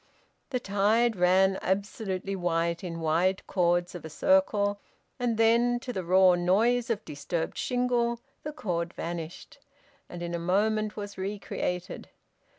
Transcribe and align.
The 0.49 0.59
tide 0.59 1.15
ran 1.15 1.57
up 1.57 1.61
absolutely 1.61 2.35
white 2.35 2.83
in 2.83 3.01
wide 3.01 3.45
chords 3.45 3.93
of 3.93 4.03
a 4.03 4.09
circle, 4.09 4.79
and 5.19 5.37
then, 5.37 5.79
to 5.81 5.93
the 5.93 6.03
raw 6.03 6.33
noise 6.33 6.89
of 6.89 7.05
disturbed 7.05 7.55
shingle, 7.55 8.19
the 8.41 8.51
chord 8.51 8.95
vanished; 8.95 9.59
and 10.09 10.23
in 10.23 10.33
a 10.33 10.39
moment 10.39 10.95
was 10.97 11.19
re 11.19 11.37
created. 11.37 12.09